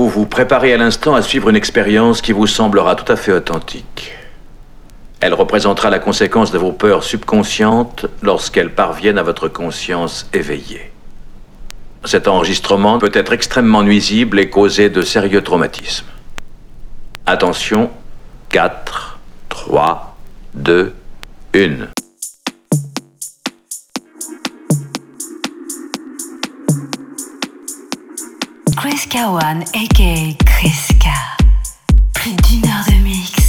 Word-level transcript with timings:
vous 0.00 0.08
vous 0.08 0.24
préparez 0.24 0.72
à 0.72 0.78
l'instant 0.78 1.14
à 1.14 1.20
suivre 1.20 1.50
une 1.50 1.56
expérience 1.56 2.22
qui 2.22 2.32
vous 2.32 2.46
semblera 2.46 2.94
tout 2.94 3.12
à 3.12 3.16
fait 3.16 3.32
authentique. 3.32 4.12
Elle 5.20 5.34
représentera 5.34 5.90
la 5.90 5.98
conséquence 5.98 6.50
de 6.50 6.56
vos 6.56 6.72
peurs 6.72 7.04
subconscientes 7.04 8.06
lorsqu'elles 8.22 8.74
parviennent 8.74 9.18
à 9.18 9.22
votre 9.22 9.48
conscience 9.48 10.26
éveillée. 10.32 10.90
Cet 12.06 12.28
enregistrement 12.28 12.98
peut 12.98 13.10
être 13.12 13.34
extrêmement 13.34 13.82
nuisible 13.82 14.40
et 14.40 14.48
causer 14.48 14.88
de 14.88 15.02
sérieux 15.02 15.42
traumatismes. 15.42 16.06
Attention, 17.26 17.90
4, 18.48 19.18
3, 19.50 20.16
2, 20.54 20.94
1. 21.54 21.60
Chris 28.80 29.04
Kawan, 29.10 29.60
aka 29.76 30.32
Chris 30.46 30.88
K. 30.98 31.12
Plus 32.14 32.32
d'une 32.32 32.64
heure 32.64 32.84
de 32.88 32.94
mix. 33.04 33.39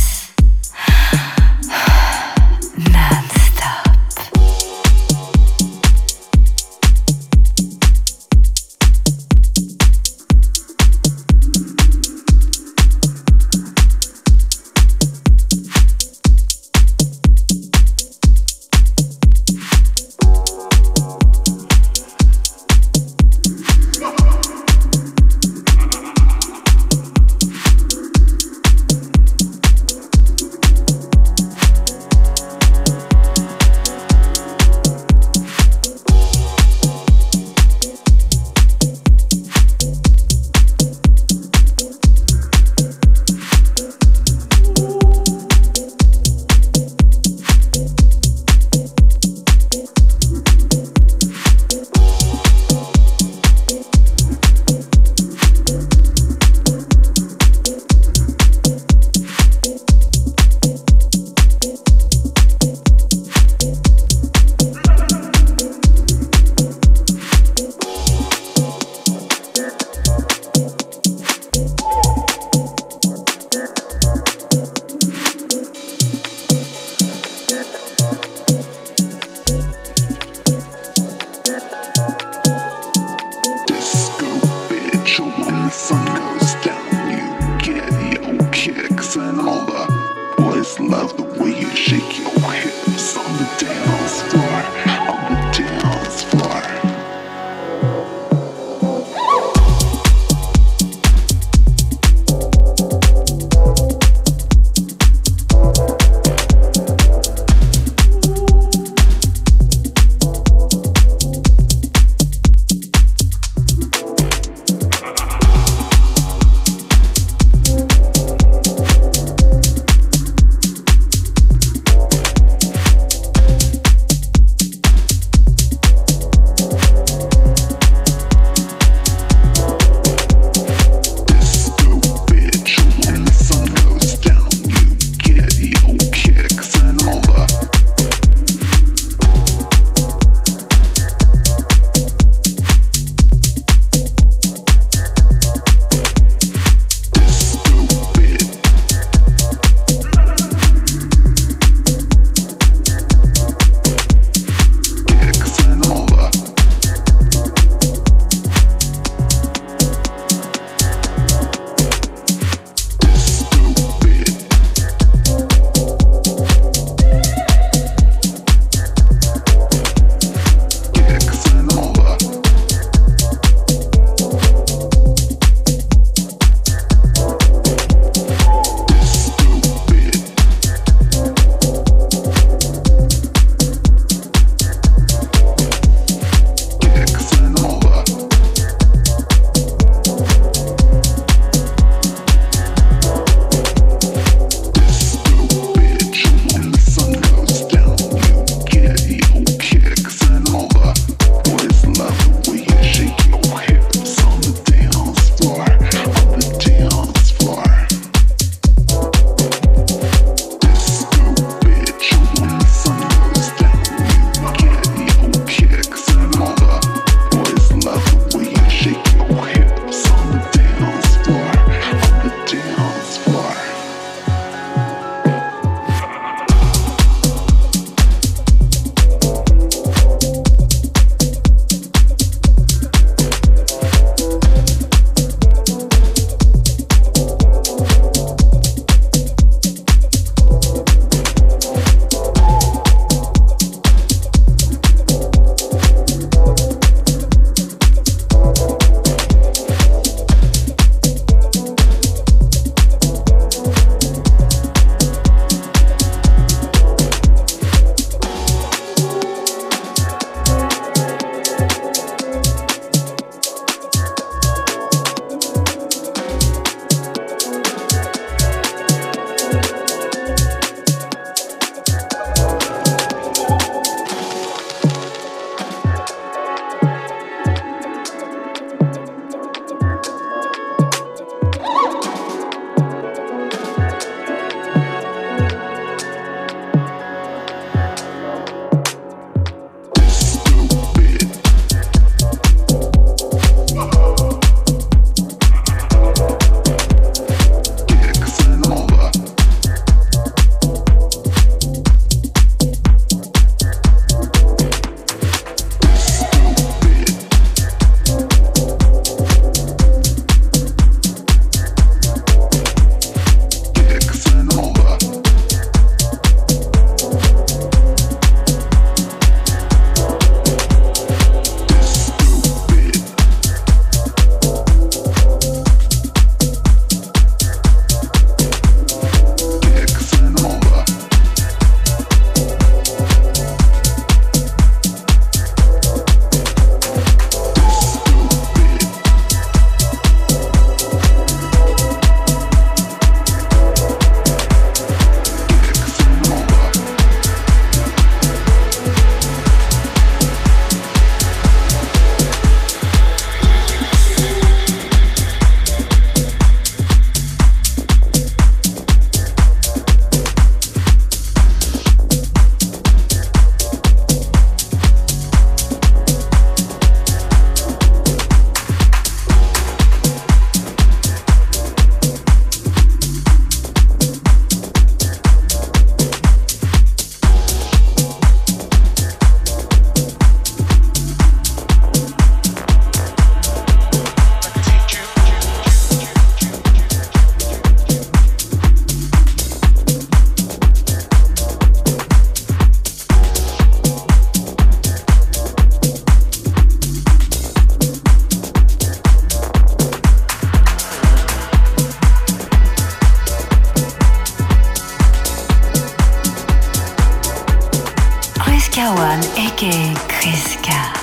Aka 408.83 409.93
Kreska. 410.07 410.93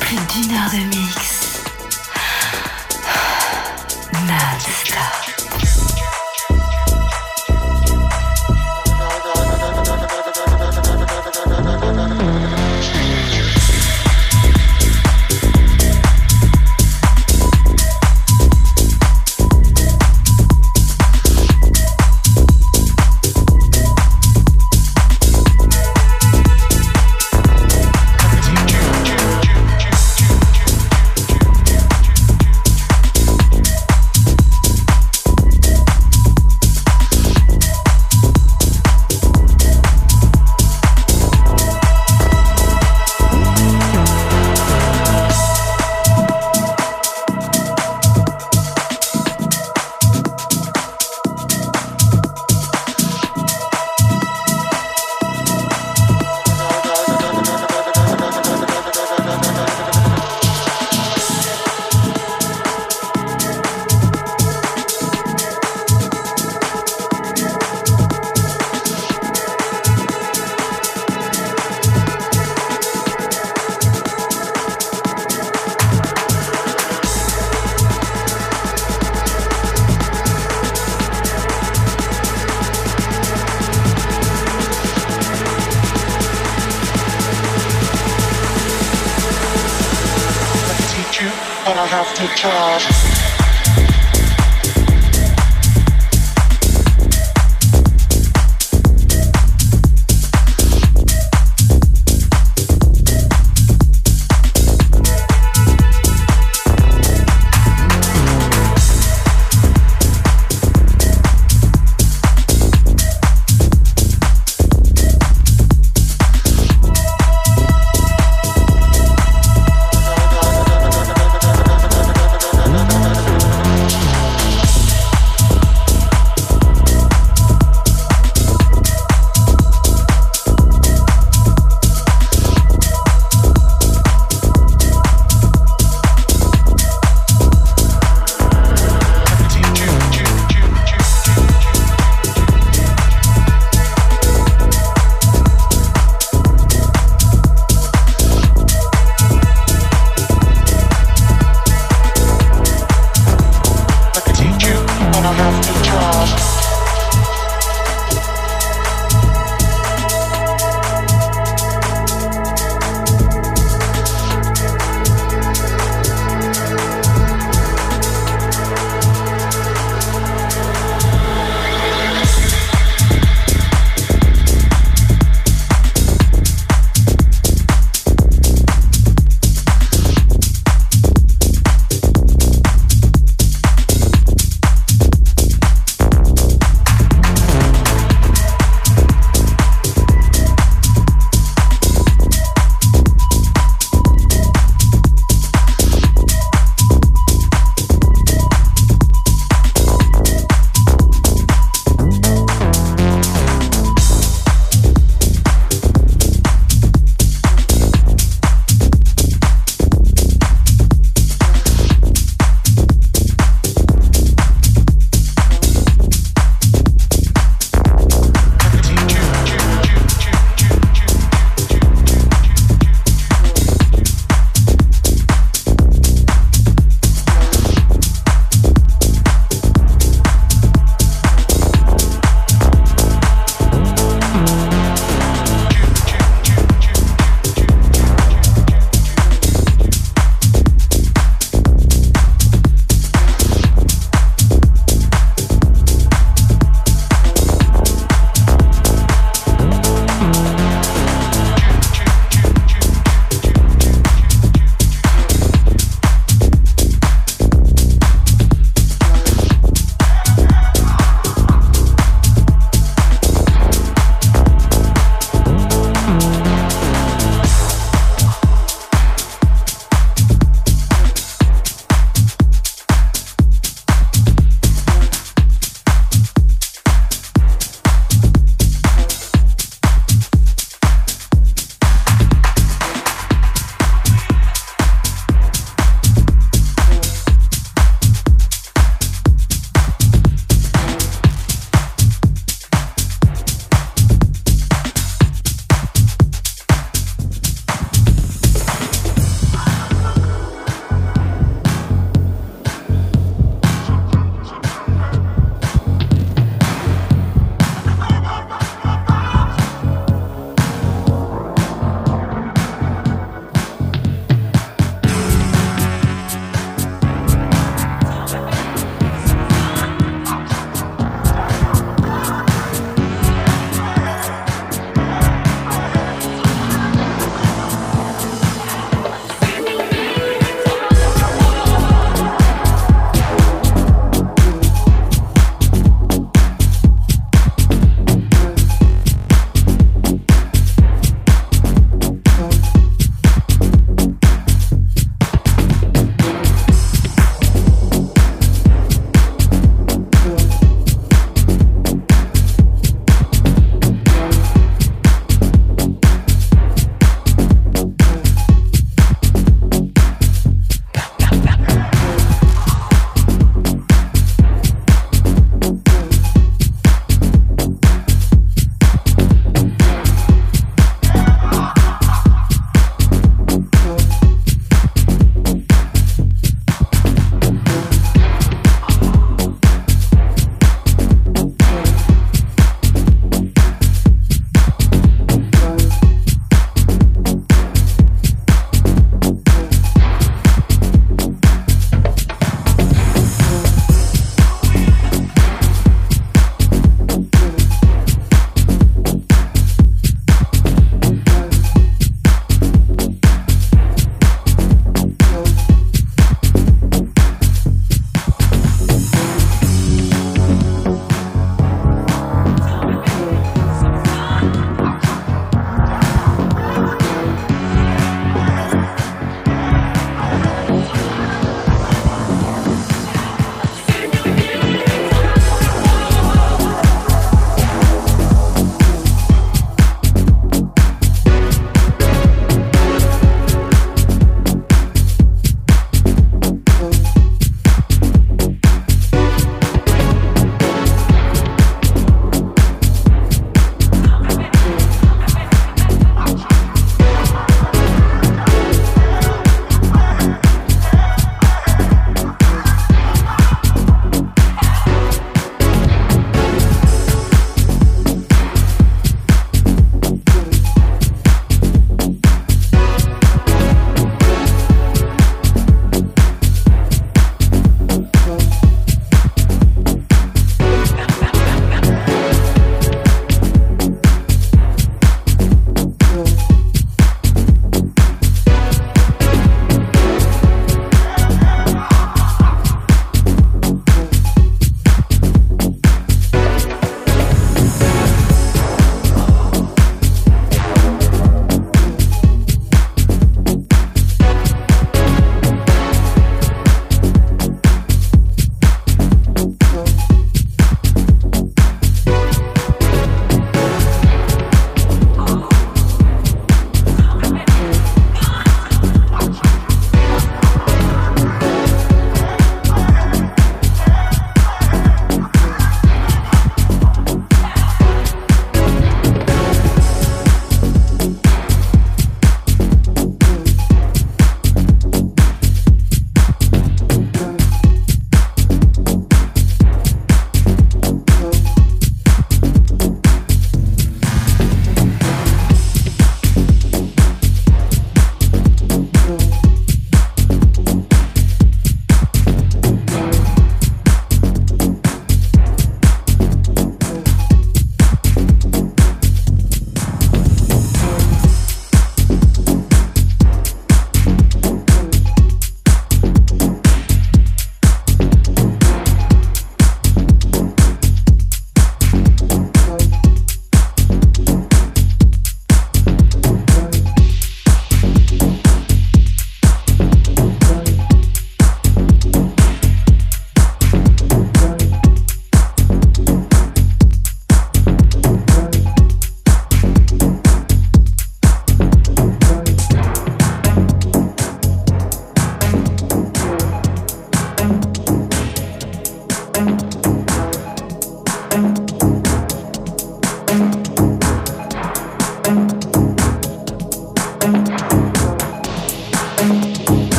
Plus 0.00 0.16
d'une 0.16 0.54
heure 0.54 0.70
de 0.70 0.78
mix. 0.96 1.62
Non-stop. 4.12 5.23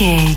Kawan, 0.00 0.29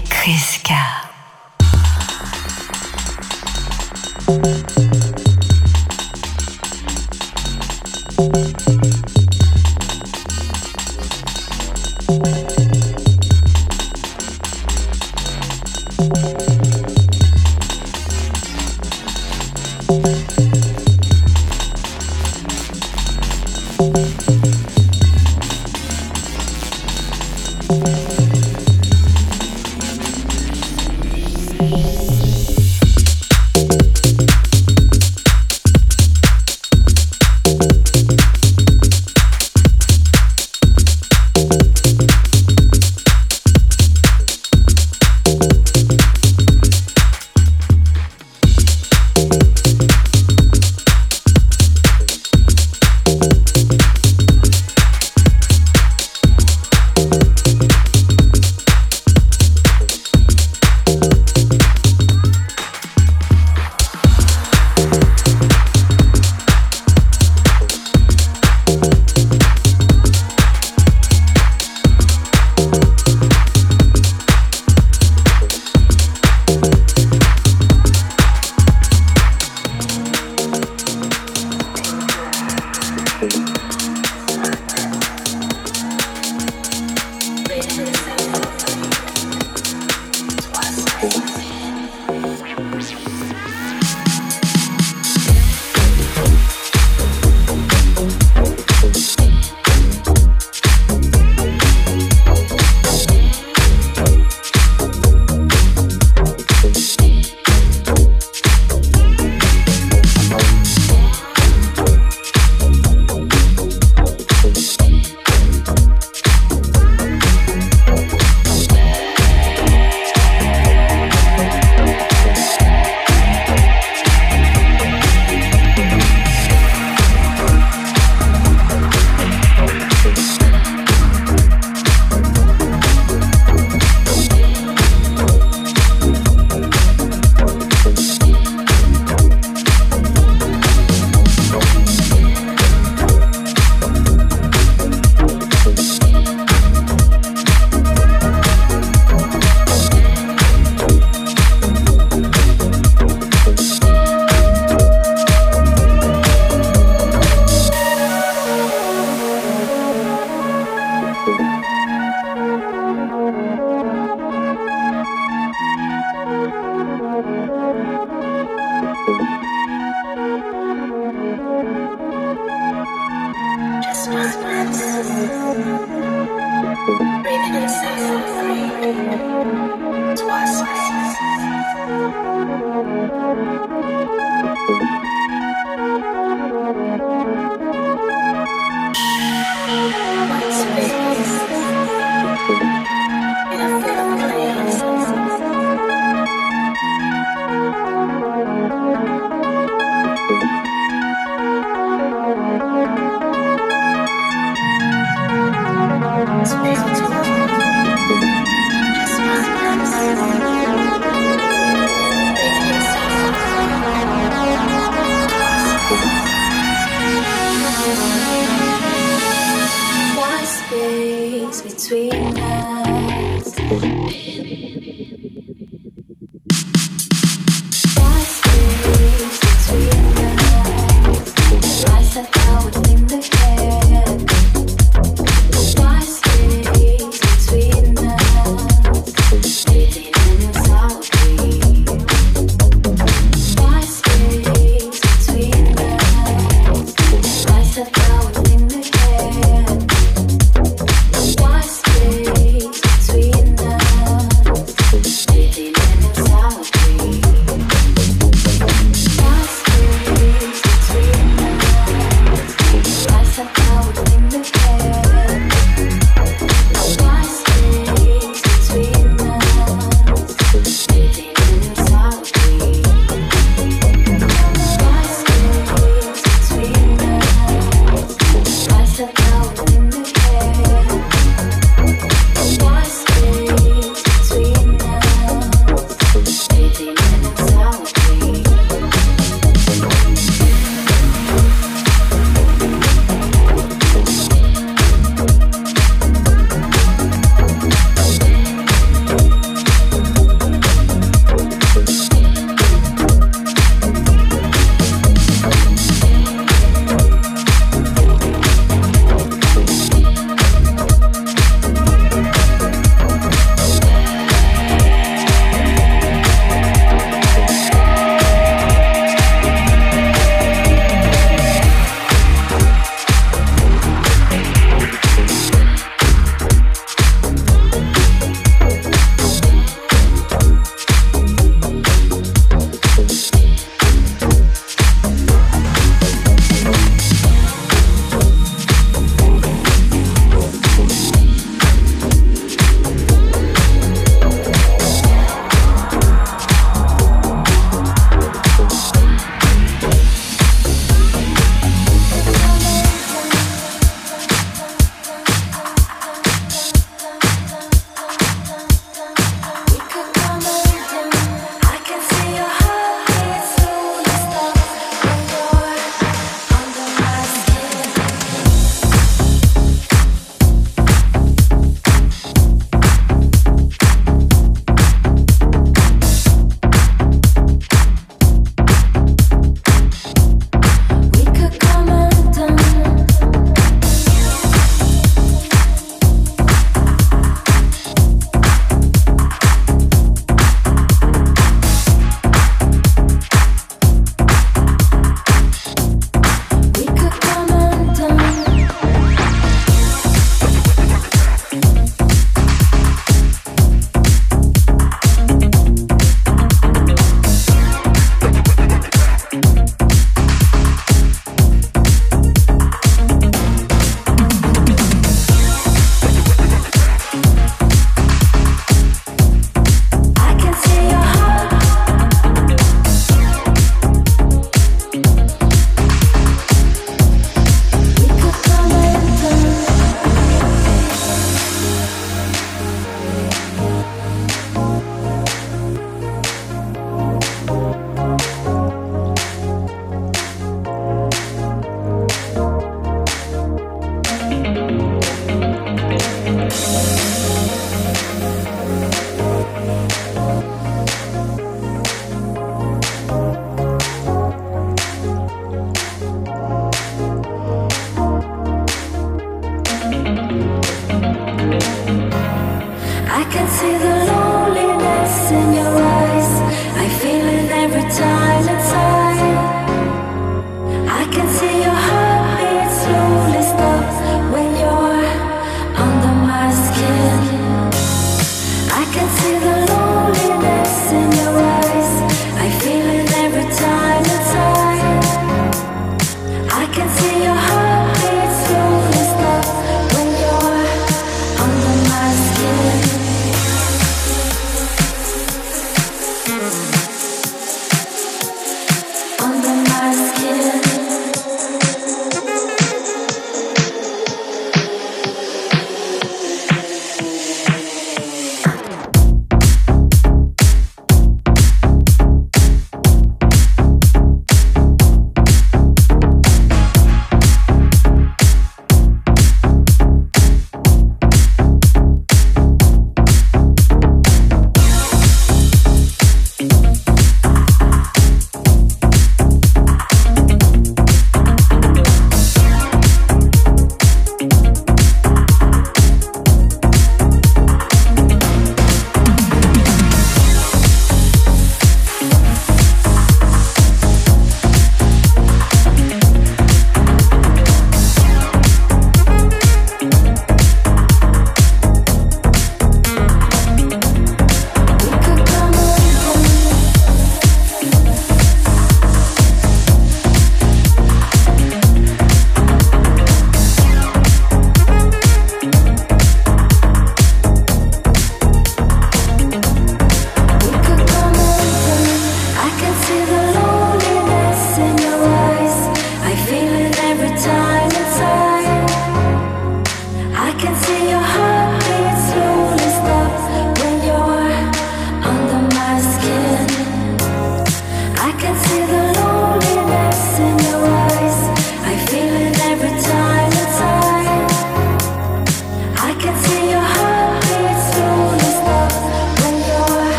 I 463.15 463.23
can 463.25 463.47
see 463.47 463.77
the 463.77 463.95
loneliness 464.11 465.31
in 465.31 465.53
your 465.53 465.83
eyes. 465.83 465.92